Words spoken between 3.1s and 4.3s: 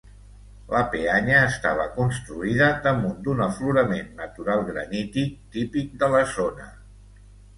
d'un aflorament